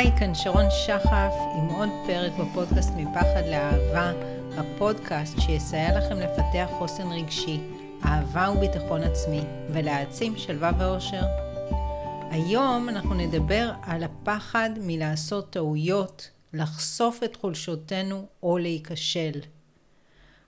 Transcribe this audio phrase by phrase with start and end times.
[0.00, 4.12] היי, כאן שרון שחף עם עוד פרק בפודקאסט מפחד לאהבה,
[4.56, 7.60] הפודקאסט שיסייע לכם לפתח חוסן רגשי,
[8.04, 9.40] אהבה וביטחון עצמי,
[9.72, 11.22] ולהעצים שלווה ואושר.
[12.30, 19.40] היום אנחנו נדבר על הפחד מלעשות טעויות, לחשוף את חולשותינו או להיכשל.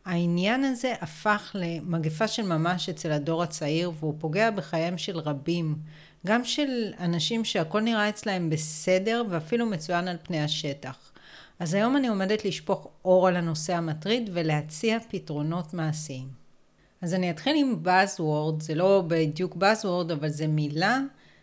[0.04, 5.76] העניין הזה הפך למגפה של ממש אצל הדור הצעיר והוא פוגע בחייהם של רבים,
[6.26, 11.12] גם של אנשים שהכל נראה אצלהם בסדר ואפילו מצוין על פני השטח.
[11.58, 16.28] אז היום אני עומדת לשפוך אור על הנושא המטריד ולהציע פתרונות מעשיים.
[17.02, 20.98] אז אני אתחיל עם Buzzword, זה לא בדיוק Buzzword, אבל זה מילה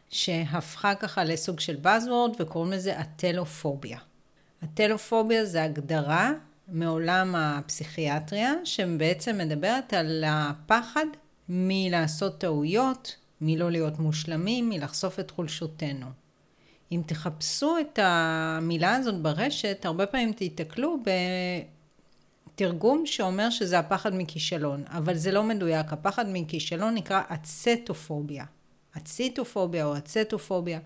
[0.09, 3.99] שהפכה ככה לסוג של Buzzword וקוראים לזה הטלופוביה.
[4.61, 6.31] הטלופוביה זה הגדרה
[6.67, 11.05] מעולם הפסיכיאטריה שבעצם מדברת על הפחד
[11.49, 16.05] מלעשות טעויות, מלא להיות מושלמים, מלחשוף את חולשותינו.
[16.91, 20.97] אם תחפשו את המילה הזאת ברשת, הרבה פעמים תיתקלו
[22.55, 25.93] בתרגום שאומר שזה הפחד מכישלון, אבל זה לא מדויק.
[25.93, 28.45] הפחד מכישלון נקרא אצטופוביה.
[28.97, 30.79] אציטופוביה או אצטופוביה.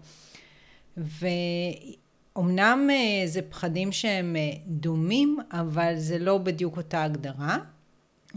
[0.98, 7.58] ואומנם אה, זה פחדים שהם אה, דומים, אבל זה לא בדיוק אותה הגדרה.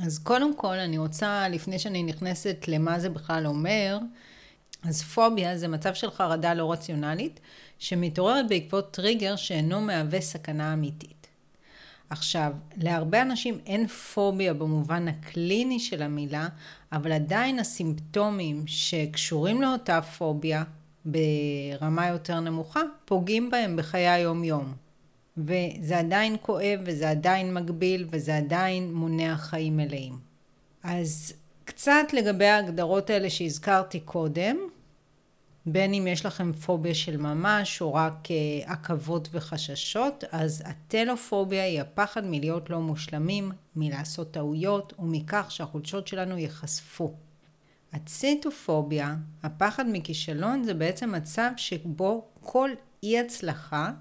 [0.03, 3.99] אז קודם כל אני רוצה, לפני שאני נכנסת למה זה בכלל אומר,
[4.83, 7.41] אז פוביה זה מצב של חרדה לא רציונלית,
[7.79, 11.27] שמתעוררת בעקבות טריגר שאינו מהווה סכנה אמיתית.
[12.11, 16.49] עכשיו, להרבה אנשים אין פוביה במובן הקליני של המילה,
[16.93, 20.65] אבל עדיין הסימפטומים שקשורים לאותה פוביה
[21.05, 24.86] ברמה יותר נמוכה, פוגעים בהם בחיי היום-יום.
[25.37, 30.19] וזה עדיין כואב, וזה עדיין מגביל, וזה עדיין מונע חיים מלאים.
[30.83, 31.33] אז
[31.65, 34.57] קצת לגבי ההגדרות האלה שהזכרתי קודם,
[35.67, 41.81] בין אם יש לכם פוביה של ממש או רק uh, עכבות וחששות, אז הטלופוביה היא
[41.81, 47.15] הפחד מלהיות לא מושלמים, מלעשות טעויות ומכך שהחולשות שלנו ייחשפו.
[47.93, 52.71] הציטופוביה, הפחד מכישלון, זה בעצם מצב שבו כל
[53.03, 53.93] אי הצלחה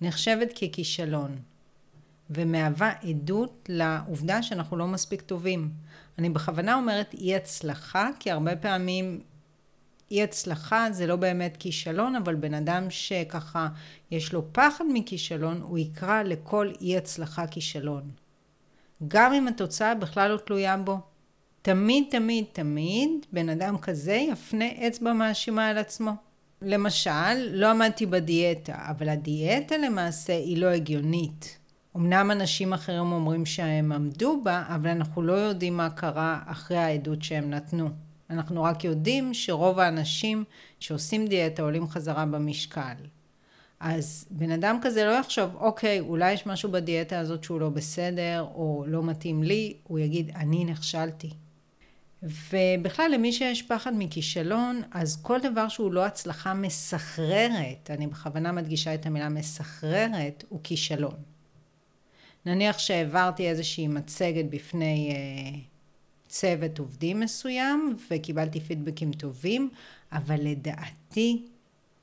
[0.00, 1.38] נחשבת ככישלון,
[2.30, 5.70] ומהווה עדות לעובדה שאנחנו לא מספיק טובים.
[6.18, 9.20] אני בכוונה אומרת אי הצלחה, כי הרבה פעמים
[10.10, 13.68] אי הצלחה זה לא באמת כישלון, אבל בן אדם שככה
[14.10, 18.10] יש לו פחד מכישלון, הוא יקרא לכל אי הצלחה כישלון.
[19.08, 20.98] גם אם התוצאה בכלל לא תלויה בו.
[21.62, 26.12] תמיד, תמיד, תמיד, בן אדם כזה יפנה אצבע מאשימה על עצמו.
[26.62, 31.58] למשל, לא עמדתי בדיאטה, אבל הדיאטה למעשה היא לא הגיונית.
[31.96, 37.22] אמנם אנשים אחרים אומרים שהם עמדו בה, אבל אנחנו לא יודעים מה קרה אחרי העדות
[37.22, 37.88] שהם נתנו.
[38.30, 40.44] אנחנו רק יודעים שרוב האנשים
[40.80, 42.94] שעושים דיאטה עולים חזרה במשקל.
[43.80, 48.46] אז בן אדם כזה לא יחשוב, אוקיי, אולי יש משהו בדיאטה הזאת שהוא לא בסדר,
[48.54, 51.30] או לא מתאים לי, הוא יגיד, אני נכשלתי.
[52.22, 58.94] ובכלל, למי שיש פחד מכישלון, אז כל דבר שהוא לא הצלחה מסחררת, אני בכוונה מדגישה
[58.94, 61.16] את המילה מסחררת, הוא כישלון.
[62.46, 65.58] נניח שהעברתי איזושהי מצגת בפני אה,
[66.28, 69.70] צוות עובדים מסוים, וקיבלתי פידבקים טובים,
[70.12, 71.42] אבל לדעתי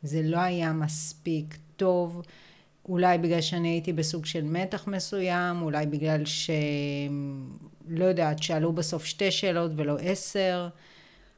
[0.04, 2.22] זה לא היה מספיק טוב.
[2.90, 6.50] אולי בגלל שאני הייתי בסוג של מתח מסוים, אולי בגלל ש...
[7.88, 10.68] לא יודעת, שאלו בסוף שתי שאלות ולא עשר.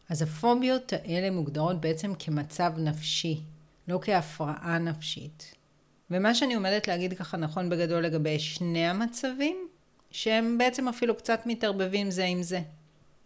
[0.09, 3.41] אז הפוביות האלה מוגדרות בעצם כמצב נפשי,
[3.87, 5.53] לא כהפרעה נפשית.
[6.11, 9.57] ומה שאני עומדת להגיד ככה נכון בגדול לגבי שני המצבים,
[10.11, 12.61] שהם בעצם אפילו קצת מתערבבים זה עם זה.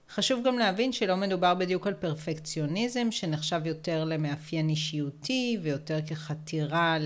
[0.09, 6.97] חשוב גם להבין שלא מדובר בדיוק על פרפקציוניזם, שנחשב יותר למאפיין אישיותי ויותר כחתירה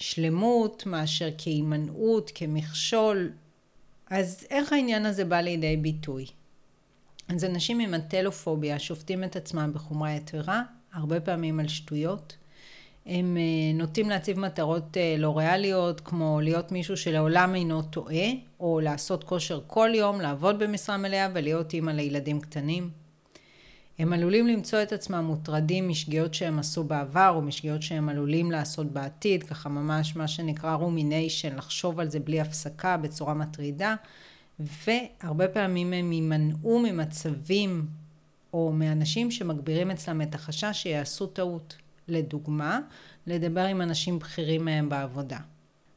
[0.00, 3.32] לשלמות, מאשר כהימנעות, כמכשול,
[4.10, 6.26] אז איך העניין הזה בא לידי ביטוי?
[7.28, 10.62] אז אנשים עם אטלופוביה שופטים את עצמם בחומרה יתרה,
[10.92, 12.36] הרבה פעמים על שטויות.
[13.06, 18.26] הם אה, נוטים להציב מטרות אה, לא ריאליות, כמו להיות מישהו שלעולם אינו טועה,
[18.60, 22.90] או לעשות כושר כל יום, לעבוד במשרה מלאה ולהיות אימא לילדים קטנים.
[23.98, 28.86] הם עלולים למצוא את עצמם מוטרדים משגיאות שהם עשו בעבר או משגיאות שהם עלולים לעשות
[28.86, 33.94] בעתיד, ככה ממש מה שנקרא rumination, לחשוב על זה בלי הפסקה בצורה מטרידה,
[34.60, 37.86] והרבה פעמים הם יימנעו ממצבים
[38.52, 41.76] או מאנשים שמגבירים אצלם את החשש שיעשו טעות.
[42.08, 42.80] לדוגמה,
[43.26, 45.38] לדבר עם אנשים בכירים מהם בעבודה.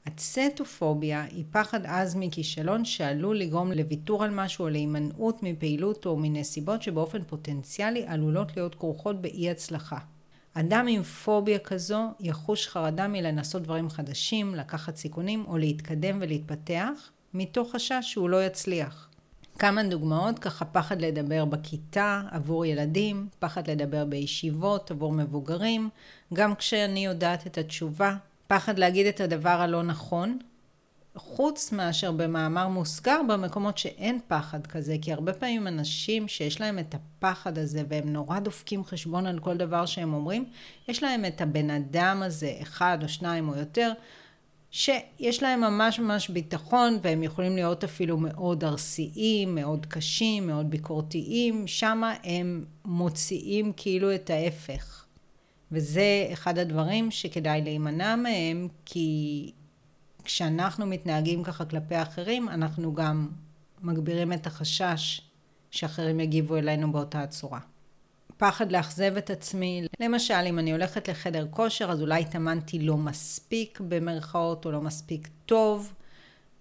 [0.05, 6.81] הצטופוביה היא פחד עז מכישלון שעלול לגרום לוויתור על משהו או להימנעות מפעילות או מנסיבות
[6.81, 9.97] שבאופן פוטנציאלי עלולות להיות כרוכות באי הצלחה.
[10.53, 17.71] אדם עם פוביה כזו יחוש חרדה מלנסות דברים חדשים, לקחת סיכונים או להתקדם ולהתפתח, מתוך
[17.75, 19.07] חשש שהוא לא יצליח.
[19.59, 25.89] כמה דוגמאות, ככה פחד לדבר בכיתה עבור ילדים, פחד לדבר בישיבות עבור מבוגרים,
[26.33, 28.15] גם כשאני יודעת את התשובה,
[28.51, 30.37] פחד להגיד את הדבר הלא נכון,
[31.15, 36.95] חוץ מאשר במאמר מוסגר במקומות שאין פחד כזה, כי הרבה פעמים אנשים שיש להם את
[36.95, 40.45] הפחד הזה והם נורא דופקים חשבון על כל דבר שהם אומרים,
[40.87, 43.91] יש להם את הבן אדם הזה, אחד או שניים או יותר,
[44.71, 51.67] שיש להם ממש ממש ביטחון והם יכולים להיות אפילו מאוד ארסיים, מאוד קשים, מאוד ביקורתיים,
[51.67, 55.00] שמה הם מוציאים כאילו את ההפך.
[55.71, 59.51] וזה אחד הדברים שכדאי להימנע מהם, כי
[60.23, 63.29] כשאנחנו מתנהגים ככה כלפי אחרים, אנחנו גם
[63.81, 65.21] מגבירים את החשש
[65.71, 67.59] שאחרים יגיבו אלינו באותה הצורה.
[68.37, 69.87] פחד לאכזב את עצמי.
[69.99, 75.27] למשל, אם אני הולכת לחדר כושר, אז אולי התאמנתי לא מספיק במרכאות, או לא מספיק
[75.45, 75.93] טוב.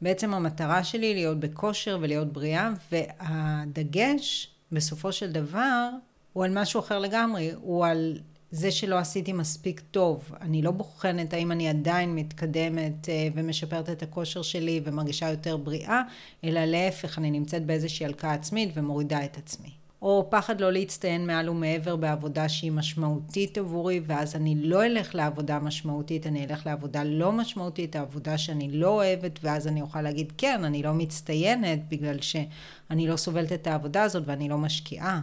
[0.02, 5.88] בעצם המטרה שלי להיות בכושר ולהיות בריאה, והדגש, בסופו של דבר,
[6.32, 8.18] הוא על משהו אחר לגמרי, הוא על
[8.50, 10.32] זה שלא עשיתי מספיק טוב.
[10.40, 16.02] אני לא בוחנת האם אני עדיין מתקדמת אה, ומשפרת את הכושר שלי ומרגישה יותר בריאה,
[16.44, 19.70] אלא להפך, אני נמצאת באיזושהי הלקאה עצמית ומורידה את עצמי.
[20.02, 25.58] או פחד לא להצטיין מעל ומעבר בעבודה שהיא משמעותית עבורי, ואז אני לא אלך לעבודה
[25.58, 30.64] משמעותית, אני אלך לעבודה לא משמעותית, העבודה שאני לא אוהבת, ואז אני אוכל להגיד, כן,
[30.64, 35.20] אני לא מצטיינת, בגלל שאני לא סובלת את העבודה הזאת ואני לא משקיעה.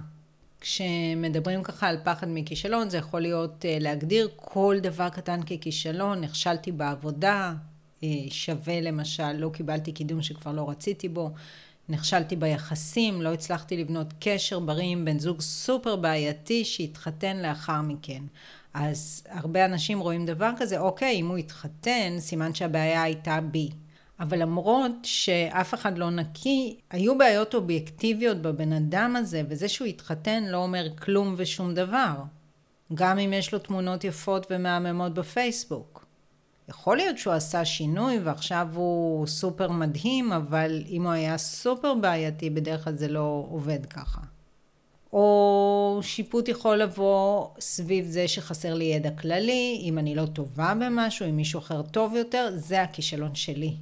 [0.62, 6.72] כשמדברים ככה על פחד מכישלון, זה יכול להיות אה, להגדיר כל דבר קטן ככישלון, נכשלתי
[6.72, 7.54] בעבודה,
[8.04, 11.32] אה, שווה למשל, לא קיבלתי קידום שכבר לא רציתי בו,
[11.90, 18.24] נכשלתי ביחסים, לא הצלחתי לבנות קשר בריא עם בן זוג סופר בעייתי שהתחתן לאחר מכן.
[18.74, 23.70] אז הרבה אנשים רואים דבר כזה, אוקיי, אם הוא התחתן, סימן שהבעיה הייתה בי.
[24.20, 30.44] אבל למרות שאף אחד לא נקי, היו בעיות אובייקטיביות בבן אדם הזה, וזה שהוא התחתן
[30.44, 32.14] לא אומר כלום ושום דבר.
[32.94, 36.06] גם אם יש לו תמונות יפות ומהממות בפייסבוק.
[36.70, 42.50] יכול להיות שהוא עשה שינוי ועכשיו הוא סופר מדהים, אבל אם הוא היה סופר בעייתי,
[42.50, 44.22] בדרך כלל זה לא עובד ככה.
[45.14, 51.30] או שיפוט יכול לבוא סביב זה שחסר לי ידע כללי, אם אני לא טובה במשהו,
[51.30, 53.76] אם מישהו אחר טוב יותר, זה הכישלון שלי.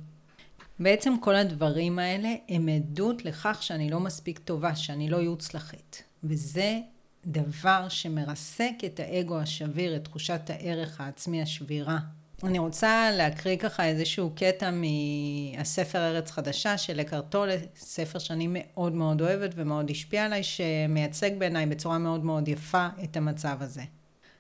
[0.80, 6.04] בעצם כל הדברים האלה הם עדות לכך שאני לא מספיק טובה, שאני לא יוצלחית.
[6.24, 6.80] וזה
[7.26, 11.98] דבר שמרסק את האגו השביר, את תחושת הערך העצמי השבירה.
[12.44, 19.22] אני רוצה להקריא ככה איזשהו קטע מהספר ארץ חדשה של אקרטולה, ספר שאני מאוד מאוד
[19.22, 23.82] אוהבת ומאוד השפיע עליי, שמייצג בעיניי בצורה מאוד מאוד יפה את המצב הזה.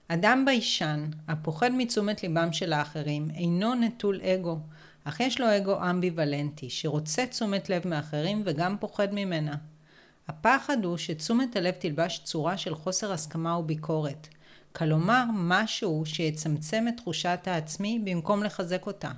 [0.07, 4.59] אדם ביישן, הפוחד מתשומת ליבם של האחרים, אינו נטול אגו,
[5.07, 9.55] אך יש לו אגו אמביוולנטי, שרוצה תשומת לב מאחרים וגם פוחד ממנה.
[10.27, 14.27] הפחד הוא שתשומת הלב תלבש צורה של חוסר הסכמה וביקורת.
[14.75, 19.11] כלומר, משהו שיצמצם את תחושת העצמי במקום לחזק אותה.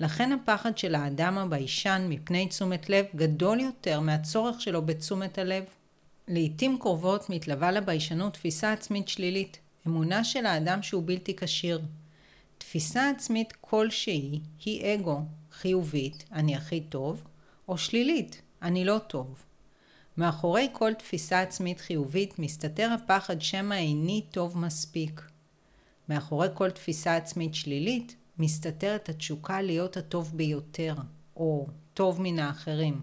[0.00, 5.64] לכן הפחד של האדם הביישן מפני תשומת לב גדול יותר מהצורך שלו בתשומת הלב.
[6.28, 11.80] לעתים קרובות מתלווה לביישנות תפיסה עצמית שלילית, אמונה של האדם שהוא בלתי כשיר.
[12.58, 15.20] תפיסה עצמית כלשהי היא אגו,
[15.52, 17.22] חיובית, אני הכי טוב,
[17.68, 19.44] או שלילית, אני לא טוב.
[20.16, 25.22] מאחורי כל תפיסה עצמית חיובית מסתתר הפחד שמא איני טוב מספיק.
[26.08, 30.94] מאחורי כל תפיסה עצמית שלילית מסתתרת התשוקה להיות הטוב ביותר,
[31.36, 33.02] או טוב מן האחרים.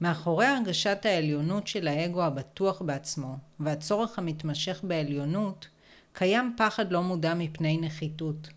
[0.00, 5.68] מאחורי הרגשת העליונות של האגו הבטוח בעצמו, והצורך המתמשך בעליונות,
[6.16, 8.48] קיים פחד לא מודע מפני נחיתות.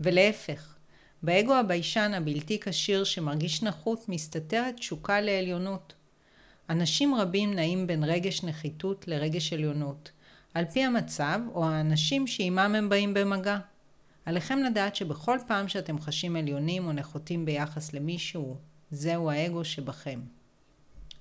[0.00, 0.74] ולהפך,
[1.22, 5.92] באגו הביישן הבלתי כשיר שמרגיש נחות מסתתרת תשוקה לעליונות.
[6.70, 10.10] אנשים רבים נעים בין רגש נחיתות לרגש עליונות,
[10.54, 13.58] על פי המצב או האנשים שעימם הם באים במגע.
[14.24, 18.56] עליכם לדעת שבכל פעם שאתם חשים עליונים או נחותים ביחס למישהו,
[18.90, 20.20] זהו האגו שבכם.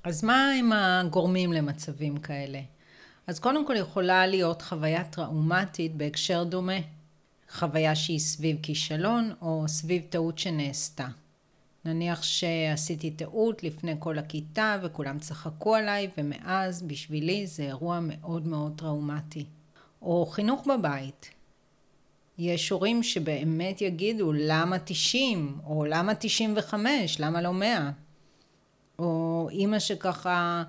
[0.04, 2.60] אז מה הם הגורמים למצבים כאלה?
[3.30, 6.78] אז קודם כל יכולה להיות חוויה טראומטית בהקשר דומה.
[7.52, 11.08] חוויה שהיא סביב כישלון או סביב טעות שנעשתה.
[11.86, 18.74] נניח שעשיתי טעות לפני כל הכיתה וכולם צחקו עליי ומאז בשבילי זה אירוע מאוד מאוד
[18.78, 19.46] טראומטי.
[20.02, 21.30] או חינוך בבית.
[22.38, 27.92] יש הורים שבאמת יגידו למה 90 או למה 95 למה לא 100
[29.00, 30.64] או אימא שככה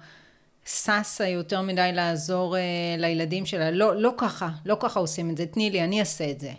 [0.66, 3.70] ששה יותר מדי לעזור uh, לילדים שלה.
[3.70, 6.52] לא, לא ככה, לא ככה עושים את זה, תני לי, אני אעשה את זה.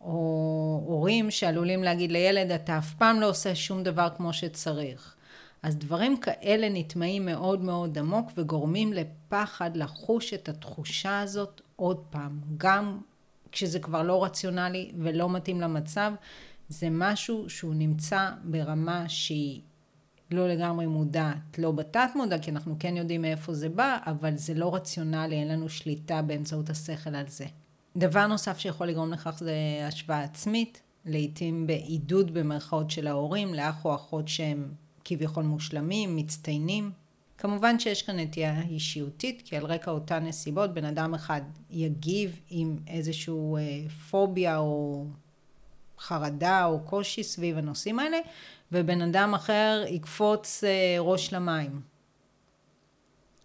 [0.00, 5.14] או הורים שעלולים להגיד לילד, אתה אף פעם לא עושה שום דבר כמו שצריך.
[5.62, 12.40] אז דברים כאלה נטמעים מאוד מאוד עמוק וגורמים לפחד לחוש את התחושה הזאת עוד פעם.
[12.56, 13.00] גם
[13.52, 16.12] כשזה כבר לא רציונלי ולא מתאים למצב,
[16.68, 19.60] זה משהו שהוא נמצא ברמה שהיא
[20.30, 24.54] לא לגמרי מודעת, לא בתת מודע, כי אנחנו כן יודעים מאיפה זה בא, אבל זה
[24.54, 27.46] לא רציונלי, אין לנו שליטה באמצעות השכל על זה.
[27.96, 29.54] דבר נוסף שיכול לגרום לכך זה
[29.88, 34.72] השוואה עצמית, לעתים בעידוד במרכאות של ההורים, לאח או אחות שהם
[35.04, 36.90] כביכול מושלמים, מצטיינים.
[37.38, 42.78] כמובן שיש כאן נטייה אישיותית, כי על רקע אותן נסיבות בן אדם אחד יגיב עם
[42.86, 45.04] איזשהו אה, פוביה או
[45.98, 48.18] חרדה או קושי סביב הנושאים האלה,
[48.72, 51.80] ובן אדם אחר יקפוץ אה, ראש למים.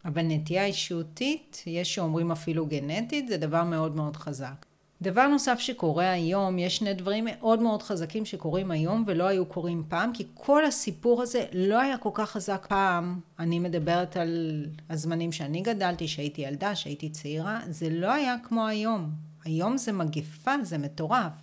[0.05, 4.65] אבל נטייה אישיותית, יש שאומרים אפילו גנטית, זה דבר מאוד מאוד חזק.
[5.01, 9.84] דבר נוסף שקורה היום, יש שני דברים מאוד מאוד חזקים שקורים היום ולא היו קורים
[9.89, 13.20] פעם, כי כל הסיפור הזה לא היה כל כך חזק פעם.
[13.39, 19.10] אני מדברת על הזמנים שאני גדלתי, שהייתי ילדה, שהייתי צעירה, זה לא היה כמו היום.
[19.44, 21.34] היום זה מגפה, זה מטורף.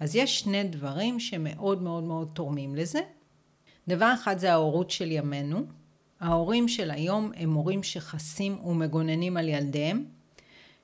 [0.00, 3.00] אז יש שני דברים שמאוד מאוד מאוד תורמים לזה.
[3.90, 5.66] דבר אחד זה ההורות של ימינו.
[6.20, 10.04] ההורים של היום הם הורים שחסים ומגוננים על ילדיהם,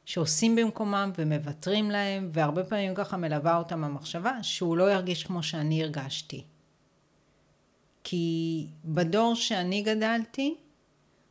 [0.05, 5.83] שעושים במקומם ומוותרים להם, והרבה פעמים ככה מלווה אותם המחשבה שהוא לא ירגיש כמו שאני
[5.83, 6.45] הרגשתי.
[8.05, 10.55] כי בדור שאני גדלתי,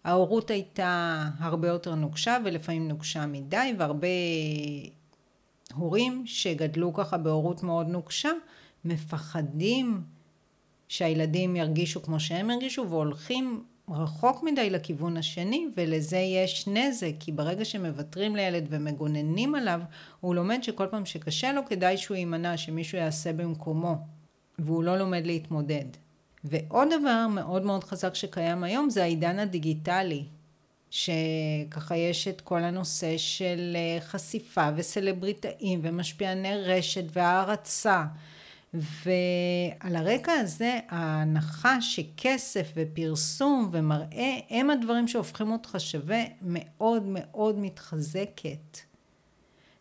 [0.03, 4.07] ההורות הייתה הרבה יותר נוקשה ולפעמים נוקשה מדי, והרבה
[5.73, 8.31] הורים שגדלו ככה בהורות מאוד נוקשה,
[8.85, 10.03] מפחדים
[10.87, 17.65] שהילדים ירגישו כמו שהם הרגישו והולכים רחוק מדי לכיוון השני ולזה יש נזק כי ברגע
[17.65, 19.81] שמוותרים לילד ומגוננים עליו
[20.19, 23.95] הוא לומד שכל פעם שקשה לו כדאי שהוא יימנע שמישהו יעשה במקומו
[24.59, 25.85] והוא לא לומד להתמודד.
[26.43, 30.23] ועוד דבר מאוד מאוד חזק שקיים היום זה העידן הדיגיטלי
[30.89, 38.03] שככה יש את כל הנושא של אה, חשיפה וסלבריטאים ומשפיעני רשת והערצה
[38.73, 48.79] ועל הרקע הזה ההנחה שכסף ופרסום ומראה הם הדברים שהופכים אותך שווה מאוד מאוד מתחזקת.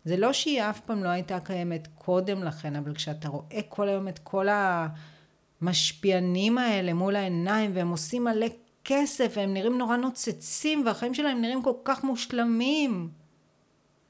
[0.05, 4.09] זה לא שהיא אף פעם לא הייתה קיימת קודם לכן, אבל כשאתה רואה כל היום
[4.09, 4.47] את כל
[5.63, 8.47] המשפיענים האלה מול העיניים והם עושים מלא
[8.85, 13.24] כסף והם נראים נורא נוצצים והחיים שלהם נראים כל כך מושלמים.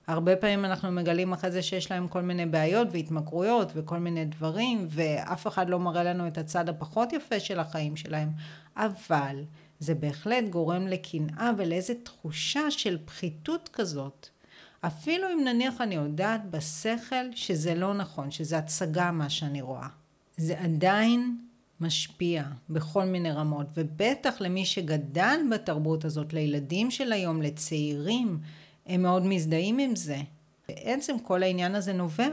[0.06, 4.86] הרבה פעמים אנחנו מגלים אחרי זה שיש להם כל מיני בעיות והתמכרויות וכל מיני דברים
[4.88, 8.28] ואף אחד לא מראה לנו את הצד הפחות יפה של החיים שלהם
[8.76, 9.44] אבל
[9.78, 14.28] זה בהחלט גורם לקנאה ולאיזה תחושה של פחיתות כזאת
[14.86, 19.88] אפילו אם נניח אני יודעת בשכל שזה לא נכון, שזה הצגה מה שאני רואה.
[20.36, 21.38] זה עדיין
[21.80, 28.38] משפיע בכל מיני רמות, ובטח למי שגדל בתרבות הזאת, לילדים של היום, לצעירים,
[28.86, 30.16] הם מאוד מזדהים עם זה.
[30.68, 32.28] בעצם כל העניין הזה נובע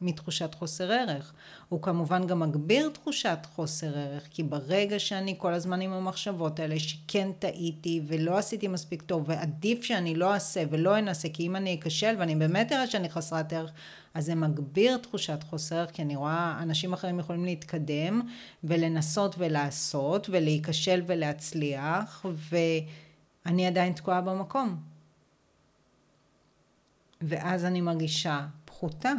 [0.00, 1.32] מתחושת חוסר ערך.
[1.68, 6.78] הוא כמובן גם מגביר תחושת חוסר ערך, כי ברגע שאני כל הזמן עם המחשבות האלה
[6.78, 11.74] שכן טעיתי ולא עשיתי מספיק טוב ועדיף שאני לא אעשה ולא אנסה, כי אם אני
[11.74, 13.72] אכשל ואני באמת אראה שאני חסרת ערך,
[14.14, 18.22] אז זה מגביר תחושת חוסר ערך, כי אני רואה אנשים אחרים יכולים להתקדם
[18.64, 22.26] ולנסות ולעשות ולהיכשל ולהצליח,
[23.46, 24.95] ואני עדיין תקועה במקום.
[27.20, 29.12] ואז אני מרגישה פחותה.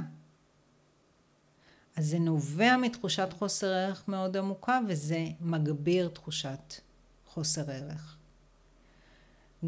[1.95, 6.73] אז זה נובע מתחושת חוסר ערך מאוד עמוקה וזה מגביר תחושת
[7.25, 8.17] חוסר ערך.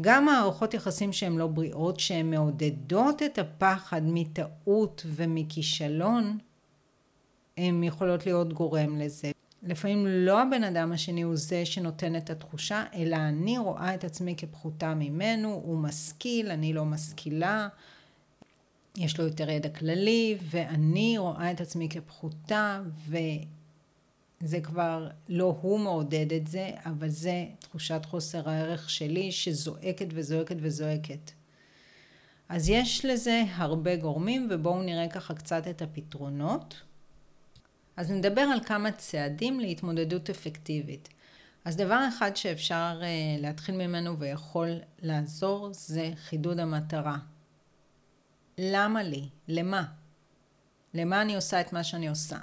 [0.00, 6.38] גם מערכות יחסים שהן לא בריאות, שהן מעודדות את הפחד מטעות ומכישלון,
[7.56, 9.30] הן יכולות להיות גורם לזה.
[9.62, 14.34] לפעמים לא הבן אדם השני הוא זה שנותן את התחושה, אלא אני רואה את עצמי
[14.36, 17.68] כפחותה ממנו, הוא משכיל, אני לא משכילה,
[18.96, 26.32] יש לו יותר ידע כללי, ואני רואה את עצמי כפחותה, וזה כבר לא הוא מעודד
[26.32, 31.30] את זה, אבל זה תחושת חוסר הערך שלי שזועקת וזועקת וזועקת.
[32.48, 36.80] אז יש לזה הרבה גורמים, ובואו נראה ככה קצת את הפתרונות.
[37.96, 41.08] אז נדבר על כמה צעדים להתמודדות אפקטיבית.
[41.64, 44.68] אז דבר אחד שאפשר uh, להתחיל ממנו ויכול
[45.02, 47.18] לעזור זה חידוד המטרה.
[48.62, 49.28] למה לי?
[49.48, 49.84] למה?
[50.94, 52.36] למה אני עושה את מה שאני עושה?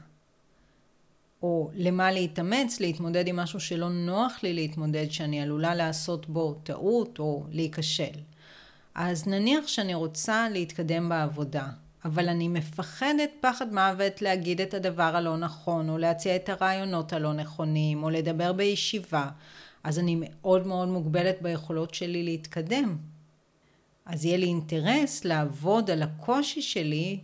[1.43, 7.19] או למה להתאמץ, להתמודד עם משהו שלא נוח לי להתמודד, שאני עלולה לעשות בו טעות
[7.19, 8.19] או להיכשל.
[8.95, 11.67] אז נניח שאני רוצה להתקדם בעבודה,
[12.05, 17.33] אבל אני מפחדת פחד מוות להגיד את הדבר הלא נכון, או להציע את הרעיונות הלא
[17.33, 19.29] נכונים, או לדבר בישיבה,
[19.83, 22.97] אז אני מאוד מאוד מוגבלת ביכולות שלי להתקדם.
[24.07, 27.19] אז יהיה לי אינטרס לעבוד על הקושי שלי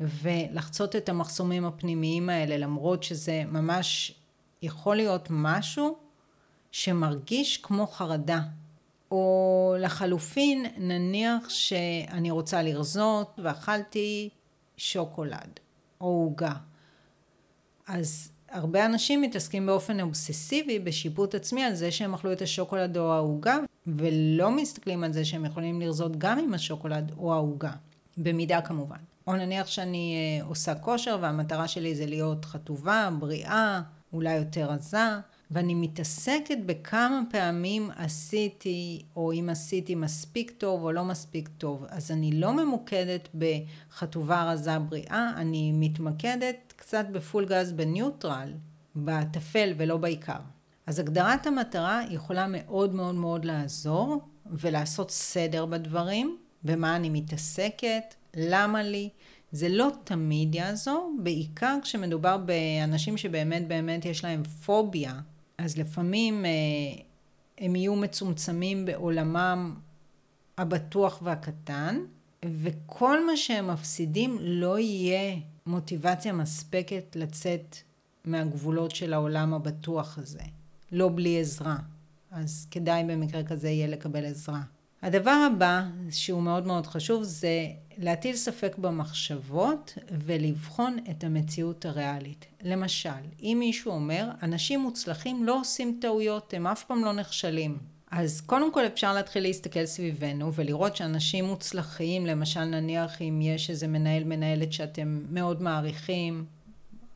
[0.00, 4.14] ולחצות את המחסומים הפנימיים האלה, למרות שזה ממש
[4.62, 5.96] יכול להיות משהו
[6.72, 8.40] שמרגיש כמו חרדה.
[9.10, 14.28] או לחלופין, נניח שאני רוצה לרזות ואכלתי
[14.76, 15.60] שוקולד
[16.00, 16.52] או עוגה.
[17.86, 23.12] אז הרבה אנשים מתעסקים באופן אובססיבי בשיפוט עצמי על זה שהם אכלו את השוקולד או
[23.12, 23.58] העוגה,
[23.96, 27.72] ולא מסתכלים על זה שהם יכולים לרזות גם עם השוקולד או העוגה,
[28.16, 28.96] במידה כמובן.
[29.26, 33.80] או נניח שאני אה, עושה כושר והמטרה שלי זה להיות חטובה, בריאה,
[34.12, 35.08] אולי יותר עזה,
[35.50, 41.84] ואני מתעסקת בכמה פעמים עשיתי, או אם עשיתי מספיק טוב או לא מספיק טוב.
[41.88, 48.52] אז אני לא ממוקדת בחטובה רזה בריאה, אני מתמקדת קצת בפול גז בניוטרל,
[48.96, 50.38] בטפל ולא בעיקר.
[50.88, 58.82] אז הגדרת המטרה יכולה מאוד מאוד מאוד לעזור ולעשות סדר בדברים, במה אני מתעסקת, למה
[58.82, 59.08] לי.
[59.52, 65.20] זה לא תמיד יעזור, בעיקר כשמדובר באנשים שבאמת באמת יש להם פוביה
[65.58, 66.50] אז לפעמים אה,
[67.58, 69.74] הם יהיו מצומצמים בעולמם
[70.58, 72.00] הבטוח והקטן,
[72.44, 77.76] וכל מה שהם מפסידים לא יהיה מוטיבציה מספקת לצאת
[78.24, 80.42] מהגבולות של העולם הבטוח הזה,
[80.92, 81.76] לא בלי עזרה.
[82.30, 84.60] אז כדאי במקרה כזה יהיה לקבל עזרה.
[85.02, 87.66] הדבר הבא שהוא מאוד מאוד חשוב זה
[87.98, 92.46] להטיל ספק במחשבות ולבחון את המציאות הריאלית.
[92.62, 97.78] למשל, אם מישהו אומר, אנשים מוצלחים לא עושים טעויות, הם אף פעם לא נכשלים.
[98.10, 103.86] אז קודם כל אפשר להתחיל להסתכל סביבנו ולראות שאנשים מוצלחים, למשל נניח אם יש איזה
[103.86, 106.44] מנהל מנהלת שאתם מאוד מעריכים,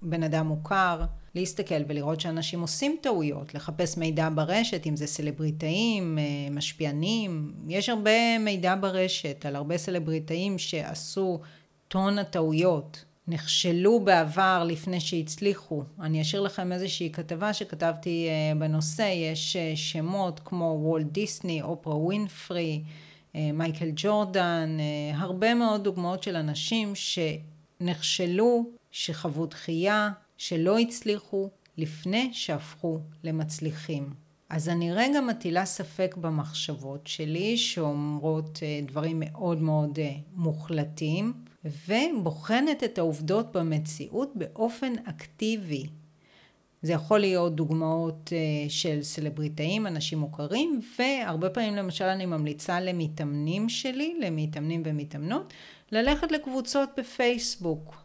[0.02, 1.04] בן אדם מוכר,
[1.34, 8.38] להסתכל ולראות שאנשים עושים טעויות, לחפש מידע ברשת, אם זה סלבריטאים, אה, משפיענים, יש הרבה
[8.38, 11.40] מידע ברשת על הרבה סלבריטאים שעשו
[11.88, 15.82] טון הטעויות, נכשלו בעבר לפני שהצליחו.
[16.00, 21.96] אני אשאיר לכם איזושהי כתבה שכתבתי אה, בנושא, יש אה, שמות כמו וולט דיסני, אופרה
[21.96, 22.82] ווינפרי,
[23.34, 24.76] מייקל ג'ורדן,
[25.14, 30.10] הרבה מאוד דוגמאות של אנשים שנכשלו, שחוו דחייה,
[30.42, 34.10] שלא הצליחו לפני שהפכו למצליחים.
[34.48, 41.32] אז אני רגע מטילה ספק במחשבות שלי שאומרות אה, דברים מאוד מאוד אה, מוחלטים
[41.64, 45.86] ובוחנת את העובדות במציאות באופן אקטיבי.
[46.82, 53.68] זה יכול להיות דוגמאות אה, של סלבריטאים, אנשים מוכרים, והרבה פעמים למשל אני ממליצה למתאמנים
[53.68, 55.52] שלי, למתאמנים ומתאמנות,
[55.92, 58.01] ללכת לקבוצות בפייסבוק.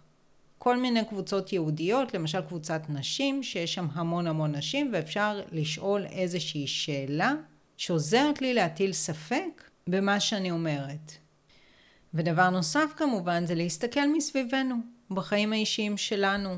[0.58, 6.68] כל מיני קבוצות יהודיות, למשל קבוצת נשים, שיש שם המון המון נשים, ואפשר לשאול איזושהי
[6.68, 7.34] שאלה
[7.78, 11.12] שעוזרת לי להטיל ספק במה שאני אומרת.
[12.14, 14.76] ודבר נוסף כמובן זה להסתכל מסביבנו,
[15.12, 16.58] בחיים האישיים שלנו.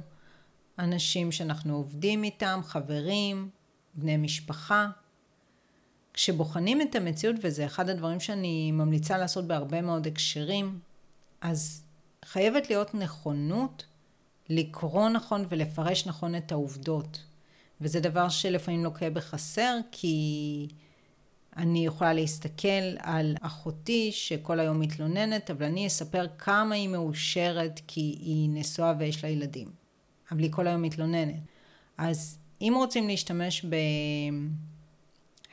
[0.79, 3.49] אנשים שאנחנו עובדים איתם, חברים,
[3.93, 4.89] בני משפחה.
[6.13, 10.79] כשבוחנים את המציאות, וזה אחד הדברים שאני ממליצה לעשות בהרבה מאוד הקשרים,
[11.41, 11.83] אז
[12.25, 13.85] חייבת להיות נכונות
[14.49, 17.23] לקרוא נכון ולפרש נכון את העובדות.
[17.81, 20.67] וזה דבר שלפעמים לוקה בחסר, כי
[21.57, 28.01] אני יכולה להסתכל על אחותי שכל היום מתלוננת, אבל אני אספר כמה היא מאושרת כי
[28.01, 29.67] היא נשואה ויש לה ילדים.
[30.31, 31.35] אבל היא כל היום מתלוננת.
[31.97, 33.65] אז אם רוצים להשתמש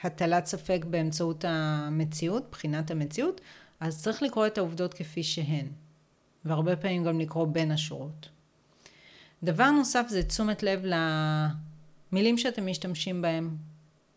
[0.03, 3.41] בהטלת ספק באמצעות המציאות, בחינת המציאות,
[3.81, 5.67] אז צריך לקרוא את העובדות כפי שהן.
[6.45, 8.29] והרבה פעמים גם לקרוא בין השורות.
[9.47, 10.83] דבר נוסף זה תשומת לב
[12.13, 13.57] למילים שאתם משתמשים בהם.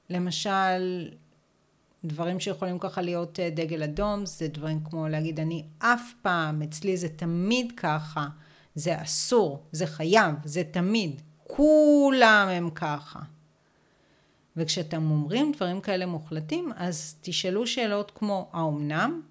[0.09, 1.07] למשל,
[2.03, 6.97] דברים שיכולים ככה להיות אה, דגל אדום, זה דברים כמו להגיד אני אף פעם, אצלי
[6.97, 8.27] זה תמיד ככה,
[8.75, 13.19] זה אסור, זה חייב, זה תמיד, כולם הם ככה.
[14.57, 19.21] וכשאתם אומרים דברים כאלה מוחלטים, אז תשאלו שאלות כמו האומנם?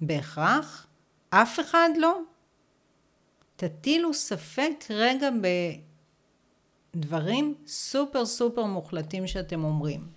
[0.00, 0.86] בהכרח?
[1.30, 2.20] אף אחד לא?
[3.56, 5.28] תטילו ספק רגע
[6.94, 10.08] בדברים סופר סופר מוחלטים שאתם אומרים.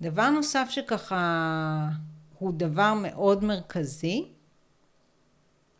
[0.00, 1.88] דבר נוסף שככה
[2.38, 4.28] הוא דבר מאוד מרכזי,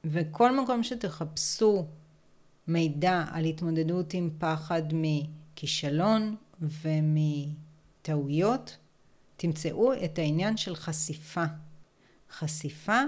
[0.05, 1.87] וכל מקום שתחפשו
[2.69, 8.77] מידע על התמודדות עם פחד מכישלון ומטעויות,
[9.37, 11.45] תמצאו את העניין של חשיפה.
[12.31, 13.01] חשיפה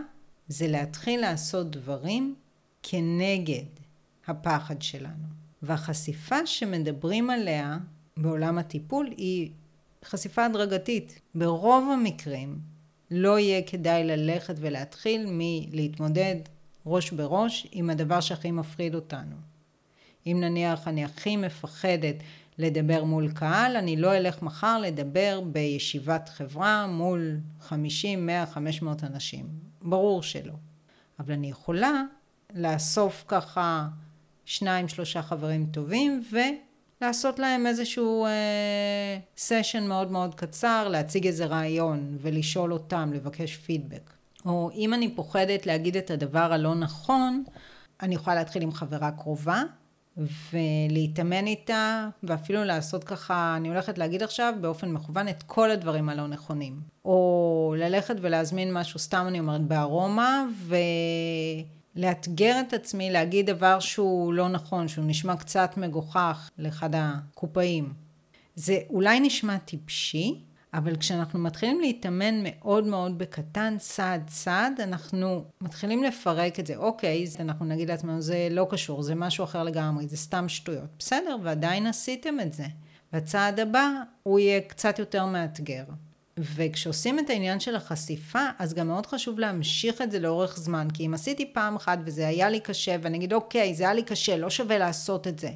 [0.48, 2.34] זה להתחיל לעשות דברים
[2.88, 3.66] כנגד
[4.26, 5.26] הפחד שלנו.
[5.62, 7.78] והחשיפה שמדברים עליה
[8.16, 9.50] בעולם הטיפול היא
[10.04, 11.20] חשיפה הדרגתית.
[11.34, 12.58] ברוב המקרים
[13.10, 16.36] לא יהיה כדאי ללכת ולהתחיל מלהתמודד
[16.86, 19.36] ראש בראש עם הדבר שהכי מפחיד אותנו.
[20.26, 22.16] אם נניח אני הכי מפחדת
[22.58, 29.46] לדבר מול קהל, אני לא אלך מחר לדבר בישיבת חברה מול 50, 100, 500 אנשים.
[29.82, 30.54] ברור שלא.
[31.18, 32.02] אבל אני יכולה
[32.56, 33.88] לאסוף ככה
[34.44, 36.22] שניים, שלושה חברים טובים
[37.00, 44.10] ולעשות להם איזשהו אה, סשן מאוד מאוד קצר, להציג איזה רעיון ולשאול אותם, לבקש פידבק.
[44.46, 47.44] או אם אני פוחדת להגיד את הדבר הלא נכון,
[48.02, 49.62] אני יכולה להתחיל עם חברה קרובה
[50.52, 56.26] ולהתאמן איתה, ואפילו לעשות ככה, אני הולכת להגיד עכשיו באופן מכוון את כל הדברים הלא
[56.26, 56.80] נכונים.
[57.04, 60.44] או ללכת ולהזמין משהו, סתם אני אומרת, בארומה,
[61.96, 67.92] ולאתגר את עצמי להגיד דבר שהוא לא נכון, שהוא נשמע קצת מגוחך לאחד הקופאים.
[68.54, 70.40] זה אולי נשמע טיפשי,
[70.74, 76.76] אבל כשאנחנו מתחילים להתאמן מאוד מאוד בקטן, צעד צעד, אנחנו מתחילים לפרק את זה.
[76.76, 80.90] אוקיי, אז אנחנו נגיד לעצמנו, זה לא קשור, זה משהו אחר לגמרי, זה סתם שטויות.
[80.98, 82.64] בסדר, ועדיין עשיתם את זה.
[83.12, 83.88] והצעד הבא,
[84.22, 85.84] הוא יהיה קצת יותר מאתגר.
[86.38, 90.88] וכשעושים את העניין של החשיפה, אז גם מאוד חשוב להמשיך את זה לאורך זמן.
[90.94, 94.02] כי אם עשיתי פעם אחת וזה היה לי קשה, ואני אגיד, אוקיי, זה היה לי
[94.02, 95.50] קשה, לא שווה לעשות את זה.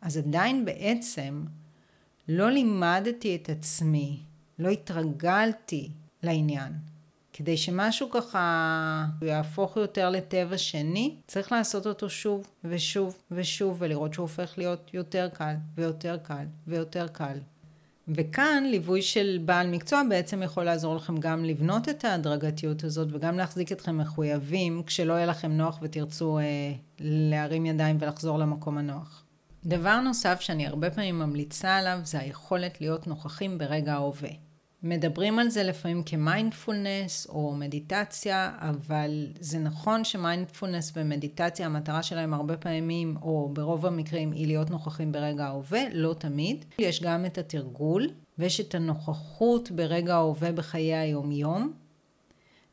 [0.00, 1.44] אז עדיין בעצם
[2.28, 4.20] לא לימדתי את עצמי
[4.58, 5.90] לא התרגלתי
[6.22, 6.72] לעניין.
[7.32, 14.24] כדי שמשהו ככה יהפוך יותר לטבע שני, צריך לעשות אותו שוב ושוב ושוב, ולראות שהוא
[14.24, 17.38] הופך להיות יותר קל ויותר קל ויותר קל.
[18.08, 23.36] וכאן ליווי של בעל מקצוע בעצם יכול לעזור לכם גם לבנות את ההדרגתיות הזאת וגם
[23.36, 26.44] להחזיק אתכם מחויבים כשלא יהיה לכם נוח ותרצו אה,
[27.00, 29.24] להרים ידיים ולחזור למקום הנוח.
[29.64, 34.45] דבר נוסף שאני הרבה פעמים ממליצה עליו זה היכולת להיות נוכחים ברגע ההווה.
[34.88, 42.56] מדברים על זה לפעמים כמיינדפולנס או מדיטציה, אבל זה נכון שמיינדפולנס ומדיטציה המטרה שלהם הרבה
[42.56, 46.64] פעמים, או ברוב המקרים, היא להיות נוכחים ברגע ההווה, לא תמיד.
[46.78, 51.72] יש גם את התרגול, ויש את הנוכחות ברגע ההווה בחיי היומיום.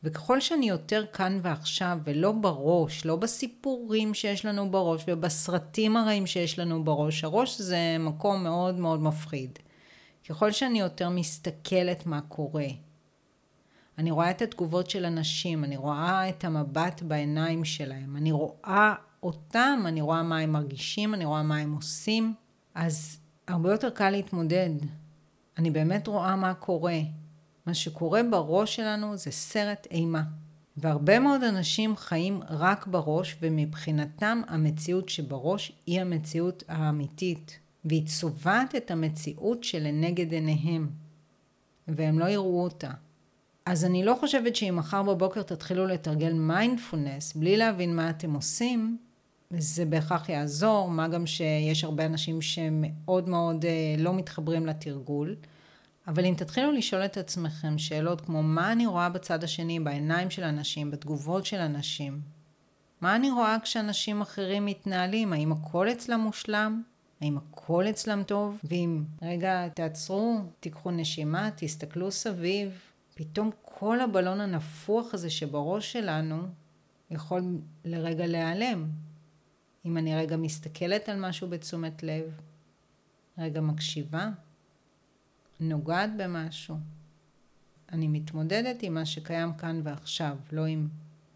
[0.03, 6.59] וככל שאני יותר כאן ועכשיו ולא בראש, לא בסיפורים שיש לנו בראש ובסרטים הרעים שיש
[6.59, 9.59] לנו בראש, הראש זה מקום מאוד מאוד מפחיד.
[10.29, 12.67] ככל שאני יותר מסתכלת מה קורה,
[13.97, 19.83] אני רואה את התגובות של אנשים, אני רואה את המבט בעיניים שלהם, אני רואה אותם,
[19.85, 22.33] אני רואה מה הם מרגישים, אני רואה מה הם עושים,
[22.75, 24.69] אז הרבה יותר קל להתמודד.
[25.57, 26.99] אני באמת רואה מה קורה.
[27.65, 30.23] מה שקורה בראש שלנו זה סרט אימה.
[30.77, 37.59] והרבה מאוד אנשים חיים רק בראש, ומבחינתם המציאות שבראש היא המציאות האמיתית.
[37.85, 40.89] והיא צובעת את המציאות שלנגד עיניהם,
[41.87, 42.91] והם לא יראו אותה.
[43.65, 48.97] אז אני לא חושבת שאם מחר בבוקר תתחילו לתרגל מיינדפולנס בלי להבין מה אתם עושים,
[49.57, 55.35] זה בהכרח יעזור, מה גם שיש הרבה אנשים שמאוד מאוד אה, לא מתחברים לתרגול.
[56.07, 60.43] אבל אם תתחילו לשאול את עצמכם שאלות כמו מה אני רואה בצד השני, בעיניים של
[60.43, 62.21] אנשים, בתגובות של אנשים,
[63.01, 66.83] מה אני רואה כשאנשים אחרים מתנהלים, האם הכל אצלם מושלם?
[67.23, 68.61] האם הכל אצלם טוב?
[68.63, 72.79] ואם רגע תעצרו, תיקחו נשימה, תסתכלו סביב,
[73.15, 76.47] פתאום כל הבלון הנפוח הזה שבראש שלנו
[77.11, 77.41] יכול
[77.85, 78.89] לרגע להיעלם.
[79.85, 82.23] אם אני רגע מסתכלת על משהו בתשומת לב,
[83.37, 84.29] רגע מקשיבה,
[85.59, 86.75] נוגעת במשהו,
[87.91, 90.87] אני מתמודדת עם מה שקיים כאן ועכשיו, לא עם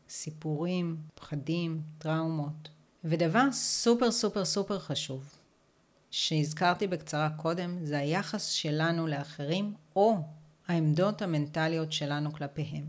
[0.09, 2.69] סיפורים, פחדים, טראומות.
[3.03, 5.36] ודבר סופר סופר סופר חשוב,
[6.11, 10.17] שהזכרתי בקצרה קודם, זה היחס שלנו לאחרים, או
[10.67, 12.85] העמדות המנטליות שלנו כלפיהם.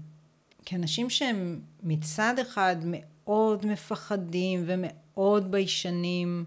[0.65, 6.45] כאנשים שהם מצד אחד מאוד מפחדים ומאוד ביישנים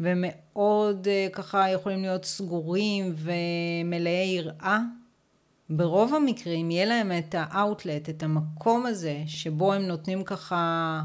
[0.00, 4.78] ומאוד אה, ככה יכולים להיות סגורים ומלאי יראה,
[5.70, 11.02] ברוב המקרים יהיה להם את האאוטלט, את המקום הזה שבו הם נותנים ככה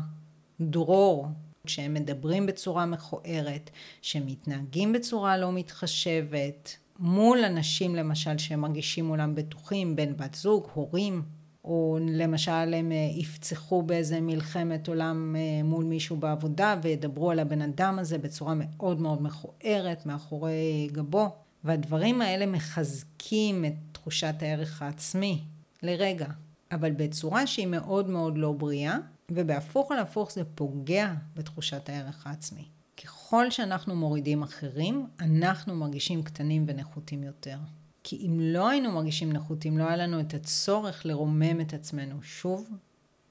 [0.61, 1.27] דרור
[1.69, 3.69] שהם מדברים בצורה מכוערת,
[4.01, 10.67] שהם מתנהגים בצורה לא מתחשבת, מול אנשים למשל שהם מרגישים מולם בטוחים, בן בת זוג,
[10.73, 11.21] הורים,
[11.63, 17.61] או למשל הם אה, יפצחו באיזה מלחמת עולם אה, מול מישהו בעבודה וידברו על הבן
[17.61, 21.29] אדם הזה בצורה מאוד מאוד מכוערת מאחורי גבו.
[21.63, 25.43] והדברים האלה מחזקים את תחושת הערך העצמי
[25.83, 26.27] לרגע,
[26.71, 28.97] אבל בצורה שהיא מאוד מאוד לא בריאה,
[29.31, 32.65] ובהפוך על הפוך זה פוגע בתחושת הערך העצמי.
[33.03, 37.57] ככל שאנחנו מורידים אחרים, אנחנו מרגישים קטנים ונחותים יותר.
[38.03, 42.69] כי אם לא היינו מרגישים נחותים, לא היה לנו את הצורך לרומם את עצמנו שוב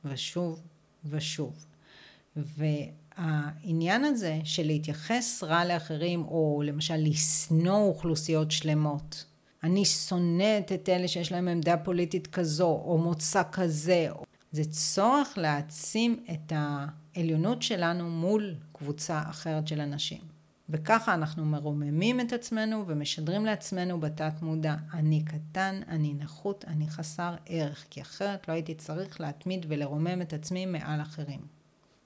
[0.05, 0.63] ושוב
[1.05, 1.67] ושוב.
[2.37, 9.25] והעניין הזה של להתייחס רע לאחרים, או למשל לשנוא אוכלוסיות שלמות,
[9.63, 14.09] אני שונאת את אלה שיש להם עמדה פוליטית כזו, או מוצא כזה,
[14.57, 20.21] זה צורך להעצים את העליונות שלנו מול קבוצה אחרת של אנשים.
[20.69, 27.35] וככה אנחנו מרוממים את עצמנו ומשדרים לעצמנו בתת מודע, אני קטן, אני נחות, אני חסר
[27.47, 31.41] ערך, כי אחרת לא הייתי צריך להתמיד ולרומם את עצמי מעל אחרים.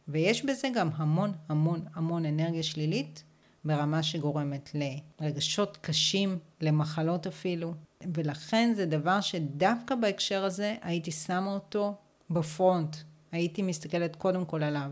[0.09, 3.25] ויש בזה גם המון המון המון אנרגיה שלילית
[3.65, 4.71] ברמה שגורמת
[5.21, 7.75] לרגשות קשים, למחלות אפילו,
[8.15, 11.95] ולכן זה דבר שדווקא בהקשר הזה הייתי שמה אותו
[12.31, 12.97] בפרונט,
[13.33, 14.91] הייתי מסתכלת קודם כל עליו.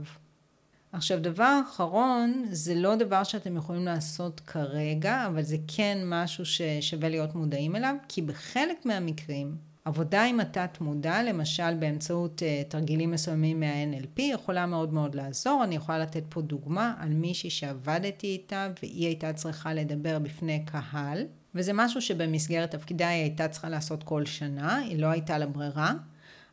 [0.92, 7.08] עכשיו, דבר אחרון, זה לא דבר שאתם יכולים לעשות כרגע, אבל זה כן משהו ששווה
[7.08, 13.60] להיות מודעים אליו, כי בחלק מהמקרים, עבודה עם התת מודע, למשל באמצעות uh, תרגילים מסוימים
[13.60, 15.64] מה-NLP, יכולה מאוד מאוד לעזור.
[15.64, 21.22] אני יכולה לתת פה דוגמה על מישהי שעבדתי איתה, והיא הייתה צריכה לדבר בפני קהל,
[21.54, 25.94] וזה משהו שבמסגרת תפקידה היא הייתה צריכה לעשות כל שנה, היא לא הייתה לה ברירה.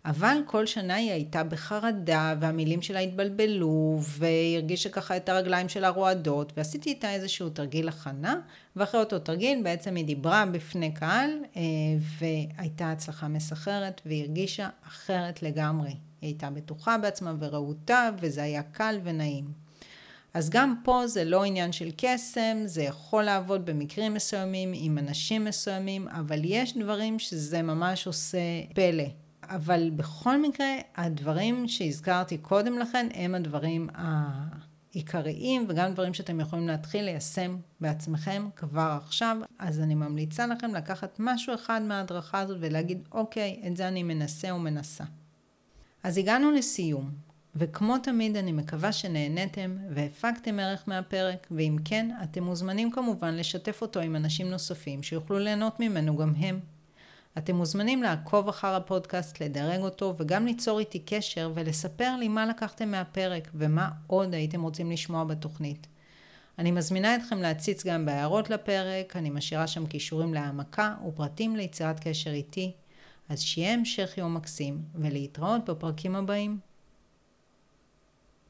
[0.05, 5.89] אבל כל שנה היא הייתה בחרדה, והמילים שלה התבלבלו, והיא הרגישה ככה את הרגליים שלה
[5.89, 8.35] רועדות, ועשיתי איתה איזשהו תרגיל הכנה,
[8.75, 11.61] ואחרי אותו תרגיל בעצם היא דיברה בפני קהל, אה,
[12.19, 15.89] והייתה הצלחה מסחררת, והיא הרגישה אחרת לגמרי.
[15.89, 19.45] היא הייתה בטוחה בעצמה ורהוטה, וזה היה קל ונעים.
[20.33, 25.45] אז גם פה זה לא עניין של קסם, זה יכול לעבוד במקרים מסוימים, עם אנשים
[25.45, 28.37] מסוימים, אבל יש דברים שזה ממש עושה
[28.73, 29.24] פלא.
[29.49, 33.89] אבל בכל מקרה, הדברים שהזכרתי קודם לכן הם הדברים
[34.93, 39.37] העיקריים וגם דברים שאתם יכולים להתחיל ליישם בעצמכם כבר עכשיו.
[39.59, 44.51] אז אני ממליצה לכם לקחת משהו אחד מההדרכה הזאת ולהגיד, אוקיי, את זה אני מנסה
[44.51, 45.03] או מנסה.
[46.03, 47.11] אז הגענו לסיום,
[47.55, 53.99] וכמו תמיד אני מקווה שנהניתם והפקתם ערך מהפרק, ואם כן, אתם מוזמנים כמובן לשתף אותו
[53.99, 56.59] עם אנשים נוספים שיוכלו ליהנות ממנו גם הם.
[57.37, 62.91] אתם מוזמנים לעקוב אחר הפודקאסט, לדרג אותו וגם ליצור איתי קשר ולספר לי מה לקחתם
[62.91, 65.87] מהפרק ומה עוד הייתם רוצים לשמוע בתוכנית.
[66.59, 72.31] אני מזמינה אתכם להציץ גם בהערות לפרק, אני משאירה שם קישורים להעמקה ופרטים ליצירת קשר
[72.31, 72.71] איתי.
[73.29, 76.59] אז שיהיה המשך יום מקסים ולהתראות בפרקים הבאים.